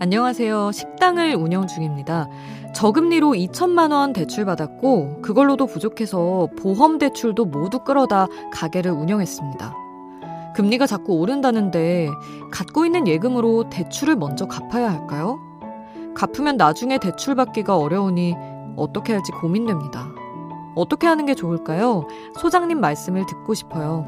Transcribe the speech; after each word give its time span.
안녕하세요. 0.00 0.70
식당을 0.70 1.34
운영 1.34 1.66
중입니다. 1.66 2.28
저금리로 2.72 3.32
2천만 3.32 3.90
원 3.90 4.12
대출 4.12 4.44
받았고 4.44 5.22
그걸로도 5.22 5.66
부족해서 5.66 6.48
보험 6.56 6.98
대출도 6.98 7.46
모두 7.46 7.80
끌어다 7.80 8.28
가게를 8.52 8.92
운영했습니다. 8.92 9.74
금리가 10.54 10.86
자꾸 10.86 11.14
오른다는데 11.14 12.10
갖고 12.52 12.86
있는 12.86 13.08
예금으로 13.08 13.70
대출을 13.70 14.14
먼저 14.14 14.46
갚아야 14.46 14.88
할까요? 14.88 15.40
갚으면 16.14 16.56
나중에 16.56 16.98
대출 16.98 17.34
받기가 17.34 17.76
어려우니 17.76 18.36
어떻게 18.76 19.14
할지 19.14 19.32
고민됩니다. 19.32 20.06
어떻게 20.76 21.08
하는 21.08 21.26
게 21.26 21.34
좋을까요? 21.34 22.06
소장님 22.40 22.78
말씀을 22.78 23.26
듣고 23.26 23.54
싶어요. 23.54 24.06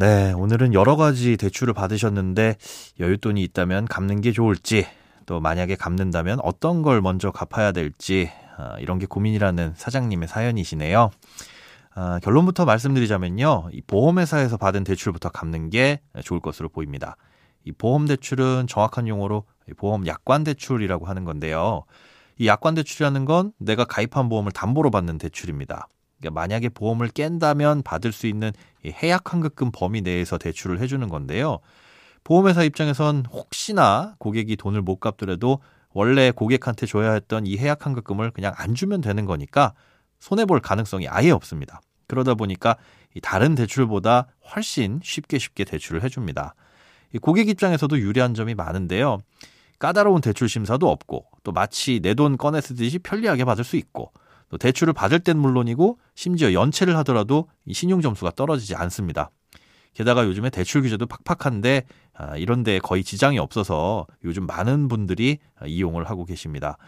네, 0.00 0.32
오늘은 0.32 0.74
여러 0.74 0.94
가지 0.94 1.36
대출을 1.36 1.74
받으셨는데 1.74 2.54
여윳돈이 3.00 3.38
있다면 3.38 3.86
갚는 3.86 4.20
게 4.20 4.30
좋을지 4.30 4.86
또 5.26 5.40
만약에 5.40 5.74
갚는다면 5.74 6.38
어떤 6.44 6.82
걸 6.82 7.00
먼저 7.00 7.32
갚아야 7.32 7.72
될지 7.72 8.30
어, 8.58 8.78
이런 8.78 9.00
게 9.00 9.06
고민이라는 9.06 9.72
사장님의 9.74 10.28
사연이시네요. 10.28 11.10
어, 11.96 12.18
결론부터 12.22 12.64
말씀드리자면요. 12.64 13.70
이 13.72 13.80
보험회사에서 13.88 14.56
받은 14.56 14.84
대출부터 14.84 15.30
갚는 15.30 15.70
게 15.70 16.00
좋을 16.22 16.38
것으로 16.38 16.68
보입니다. 16.68 17.16
이 17.64 17.72
보험 17.72 18.06
대출은 18.06 18.68
정확한 18.68 19.08
용어로 19.08 19.46
보험 19.78 20.06
약관 20.06 20.44
대출이라고 20.44 21.06
하는 21.06 21.24
건데요. 21.24 21.82
이 22.38 22.46
약관 22.46 22.76
대출이라는 22.76 23.24
건 23.24 23.52
내가 23.58 23.84
가입한 23.84 24.28
보험을 24.28 24.52
담보로 24.52 24.92
받는 24.92 25.18
대출입니다. 25.18 25.88
그러니까 26.18 26.40
만약에 26.40 26.68
보험을 26.70 27.08
깬다면 27.08 27.82
받을 27.82 28.12
수 28.12 28.26
있는 28.26 28.52
해약 28.84 29.32
환급금 29.32 29.70
범위 29.72 30.02
내에서 30.02 30.38
대출을 30.38 30.80
해주는 30.80 31.06
건데요. 31.08 31.58
보험회사 32.24 32.64
입장에선 32.64 33.24
혹시나 33.30 34.14
고객이 34.18 34.56
돈을 34.56 34.82
못 34.82 34.96
갚더라도 34.96 35.60
원래 35.92 36.30
고객한테 36.30 36.86
줘야 36.86 37.12
했던 37.12 37.46
이 37.46 37.56
해약 37.56 37.86
환급금을 37.86 38.32
그냥 38.32 38.52
안 38.56 38.74
주면 38.74 39.00
되는 39.00 39.24
거니까 39.24 39.72
손해볼 40.20 40.60
가능성이 40.60 41.08
아예 41.08 41.30
없습니다. 41.30 41.80
그러다 42.06 42.34
보니까 42.34 42.76
다른 43.22 43.54
대출보다 43.54 44.26
훨씬 44.54 45.00
쉽게 45.02 45.38
쉽게 45.38 45.64
대출을 45.64 46.02
해줍니다. 46.02 46.54
고객 47.22 47.48
입장에서도 47.48 47.98
유리한 47.98 48.34
점이 48.34 48.54
많은데요. 48.54 49.18
까다로운 49.78 50.20
대출 50.20 50.48
심사도 50.48 50.90
없고 50.90 51.26
또 51.44 51.52
마치 51.52 52.00
내 52.00 52.14
돈 52.14 52.36
꺼내 52.36 52.60
쓰듯이 52.60 52.98
편리하게 52.98 53.44
받을 53.44 53.64
수 53.64 53.76
있고 53.76 54.12
또 54.50 54.58
대출을 54.58 54.92
받을 54.92 55.20
땐 55.20 55.38
물론이고 55.38 55.98
심지어 56.14 56.52
연체를 56.52 56.96
하더라도 56.98 57.48
이 57.66 57.74
신용 57.74 58.00
점수가 58.00 58.32
떨어지지 58.32 58.74
않습니다. 58.74 59.30
게다가 59.94 60.24
요즘에 60.26 60.50
대출 60.50 60.82
규제도 60.82 61.06
팍팍한데 61.06 61.84
아, 62.14 62.36
이런 62.36 62.62
데 62.62 62.78
거의 62.78 63.02
지장이 63.02 63.38
없어서 63.38 64.06
요즘 64.24 64.46
많은 64.46 64.88
분들이 64.88 65.38
이용을 65.66 66.08
하고 66.08 66.24
계십니다. 66.24 66.78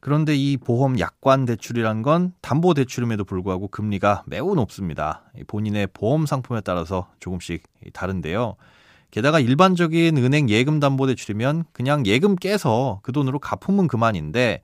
그런데 0.00 0.34
이 0.34 0.56
보험 0.56 0.98
약관 0.98 1.44
대출이란 1.44 2.02
건 2.02 2.32
담보 2.40 2.74
대출임에도 2.74 3.24
불구하고 3.24 3.68
금리가 3.68 4.24
매우 4.26 4.54
높습니다. 4.56 5.22
본인의 5.46 5.88
보험 5.92 6.26
상품에 6.26 6.60
따라서 6.62 7.08
조금씩 7.20 7.62
다른데요. 7.92 8.56
게다가 9.12 9.38
일반적인 9.38 10.16
은행 10.16 10.50
예금 10.50 10.80
담보 10.80 11.06
대출이면 11.06 11.66
그냥 11.72 12.04
예금 12.04 12.34
깨서 12.34 13.00
그 13.04 13.12
돈으로 13.12 13.38
갚으면 13.38 13.86
그만인데 13.86 14.62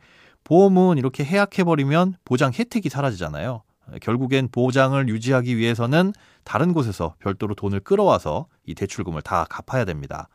보험은 0.49 0.97
이렇게 0.97 1.25
해약해버리면 1.25 2.15
보장 2.25 2.53
혜택이 2.55 2.89
사라지잖아요. 2.89 3.63
결국엔 4.01 4.49
보장을 4.51 5.07
유지하기 5.07 5.59
위해서는 5.59 6.15
다른 6.43 6.73
곳에서 6.73 7.15
별도로 7.19 7.55
돈을 7.55 7.81
끌어와서 7.81 8.47
이 8.65 8.75
대출금을 8.75 9.21
다 9.21 9.45
갚아야 9.51 9.85
됩니다. 9.85 10.31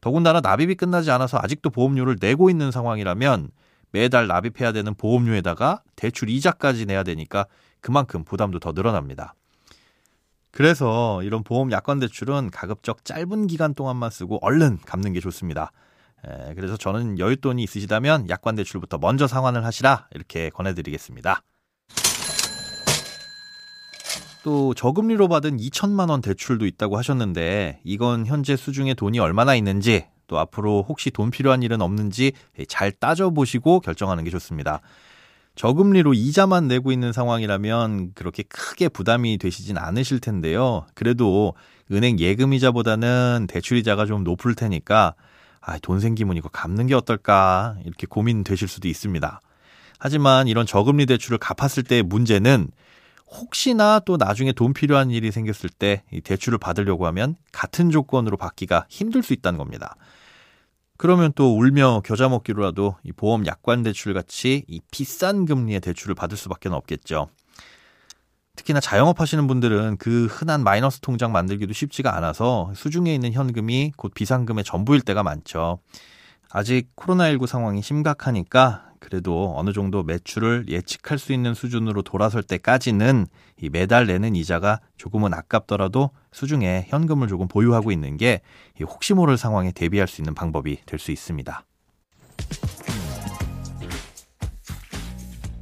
더군다나 0.00 0.40
납입이 0.40 0.74
끝나지 0.74 1.12
않아서 1.12 1.38
아직도 1.40 1.70
보험료를 1.70 2.16
내고 2.20 2.50
있는 2.50 2.72
상황이라면 2.72 3.50
매달 3.92 4.26
납입해야 4.26 4.72
되는 4.72 4.94
보험료에다가 4.94 5.80
대출 5.94 6.28
이자까지 6.28 6.86
내야 6.86 7.04
되니까 7.04 7.46
그만큼 7.80 8.24
부담도 8.24 8.58
더 8.58 8.72
늘어납니다. 8.72 9.36
그래서 10.50 11.22
이런 11.22 11.44
보험 11.44 11.70
약관 11.70 12.00
대출은 12.00 12.50
가급적 12.50 13.04
짧은 13.04 13.46
기간 13.46 13.74
동안만 13.74 14.10
쓰고 14.10 14.38
얼른 14.42 14.78
갚는 14.84 15.12
게 15.12 15.20
좋습니다. 15.20 15.70
에, 16.26 16.54
그래서 16.54 16.76
저는 16.76 17.16
여윳돈이 17.16 17.60
있으시다면 17.60 18.28
약관 18.28 18.56
대출부터 18.56 18.98
먼저 18.98 19.26
상환을 19.26 19.64
하시라 19.64 20.08
이렇게 20.14 20.50
권해드리겠습니다. 20.50 21.42
또 24.42 24.74
저금리로 24.74 25.26
받은 25.26 25.56
2천만 25.56 26.08
원 26.08 26.20
대출도 26.20 26.66
있다고 26.66 26.96
하셨는데 26.96 27.80
이건 27.82 28.26
현재 28.26 28.54
수중에 28.54 28.94
돈이 28.94 29.18
얼마나 29.18 29.56
있는지 29.56 30.06
또 30.28 30.38
앞으로 30.38 30.84
혹시 30.88 31.10
돈 31.10 31.30
필요한 31.30 31.62
일은 31.62 31.80
없는지 31.80 32.32
잘 32.68 32.92
따져보시고 32.92 33.80
결정하는 33.80 34.22
게 34.22 34.30
좋습니다. 34.30 34.80
저금리로 35.56 36.14
이자만 36.14 36.68
내고 36.68 36.92
있는 36.92 37.12
상황이라면 37.12 38.12
그렇게 38.14 38.42
크게 38.44 38.88
부담이 38.88 39.38
되시진 39.38 39.78
않으실 39.78 40.20
텐데요. 40.20 40.86
그래도 40.94 41.54
은행 41.90 42.20
예금 42.20 42.52
이자보다는 42.52 43.46
대출 43.48 43.78
이자가 43.78 44.06
좀 44.06 44.22
높을 44.22 44.54
테니까 44.54 45.14
아, 45.66 45.78
돈 45.78 45.98
생기면 45.98 46.36
이거 46.36 46.48
갚는 46.48 46.86
게 46.86 46.94
어떨까 46.94 47.76
이렇게 47.84 48.06
고민되실 48.06 48.68
수도 48.68 48.86
있습니다. 48.86 49.40
하지만 49.98 50.46
이런 50.46 50.64
저금리 50.64 51.06
대출을 51.06 51.38
갚았을 51.38 51.82
때의 51.82 52.04
문제는 52.04 52.70
혹시나 53.26 53.98
또 53.98 54.16
나중에 54.16 54.52
돈 54.52 54.72
필요한 54.72 55.10
일이 55.10 55.32
생겼을 55.32 55.68
때이 55.70 56.20
대출을 56.22 56.58
받으려고 56.58 57.06
하면 57.08 57.34
같은 57.50 57.90
조건으로 57.90 58.36
받기가 58.36 58.86
힘들 58.88 59.24
수 59.24 59.32
있다는 59.32 59.58
겁니다. 59.58 59.96
그러면 60.96 61.32
또 61.34 61.58
울며 61.58 62.00
겨자 62.04 62.28
먹기로라도 62.28 62.94
이 63.02 63.10
보험 63.10 63.44
약관 63.44 63.82
대출 63.82 64.14
같이 64.14 64.64
이 64.68 64.80
비싼 64.92 65.46
금리의 65.46 65.80
대출을 65.80 66.14
받을 66.14 66.36
수밖에 66.36 66.68
없겠죠. 66.68 67.28
특히나 68.66 68.80
자영업 68.80 69.20
하시는 69.20 69.46
분들은 69.46 69.96
그 69.98 70.26
흔한 70.26 70.64
마이너스 70.64 70.98
통장 70.98 71.30
만들기도 71.30 71.72
쉽지가 71.72 72.16
않아서 72.16 72.72
수중에 72.74 73.14
있는 73.14 73.32
현금이 73.32 73.92
곧 73.96 74.12
비상금의 74.12 74.64
전부일 74.64 75.02
때가 75.02 75.22
많죠. 75.22 75.78
아직 76.50 76.88
코로나19 76.96 77.46
상황이 77.46 77.80
심각하니까 77.80 78.90
그래도 78.98 79.54
어느 79.56 79.72
정도 79.72 80.02
매출을 80.02 80.64
예측할 80.68 81.18
수 81.18 81.32
있는 81.32 81.54
수준으로 81.54 82.02
돌아설 82.02 82.42
때까지는 82.42 83.26
이 83.60 83.68
매달 83.68 84.06
내는 84.06 84.34
이자가 84.34 84.80
조금은 84.96 85.32
아깝더라도 85.32 86.10
수중에 86.32 86.86
현금을 86.88 87.28
조금 87.28 87.46
보유하고 87.46 87.92
있는 87.92 88.16
게 88.16 88.40
혹시 88.80 89.14
모를 89.14 89.36
상황에 89.36 89.70
대비할 89.70 90.08
수 90.08 90.20
있는 90.20 90.34
방법이 90.34 90.80
될 90.86 90.98
수 90.98 91.12
있습니다. 91.12 91.64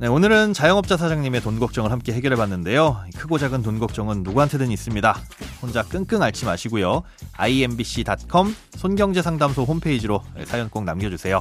네, 0.00 0.08
오늘은 0.08 0.55
자영업자 0.55 0.96
사장님의 0.96 1.41
돈 1.41 1.61
걱정을 1.61 1.93
함께 1.93 2.12
해결해 2.12 2.37
봤는데요. 2.37 3.05
크고 3.17 3.38
작은 3.38 3.62
돈 3.62 3.79
걱정은 3.79 4.25
누구한테든 4.25 4.73
있습니다. 4.73 5.17
혼자 5.62 5.82
끙끙 5.85 6.20
앓지 6.20 6.46
마시고요. 6.46 7.02
imbc.com 7.38 8.55
손경제 8.76 9.23
상담소 9.23 9.62
홈페이지로 9.62 10.20
사연 10.46 10.69
꼭 10.69 10.82
남겨주세요. 10.85 11.41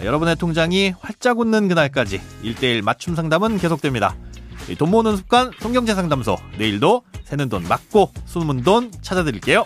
네, 0.00 0.06
여러분의 0.06 0.34
통장이 0.36 0.92
활짝 0.98 1.38
웃는 1.38 1.68
그날까지 1.68 2.20
1대1 2.42 2.82
맞춤 2.82 3.14
상담은 3.14 3.58
계속됩니다. 3.58 4.16
돈 4.76 4.90
모으는 4.90 5.16
습관 5.16 5.52
손경제 5.60 5.94
상담소 5.94 6.36
내일도 6.58 7.02
새는 7.22 7.48
돈 7.48 7.62
맞고 7.62 8.10
숨은 8.26 8.64
돈 8.64 8.90
찾아드릴게요. 9.02 9.64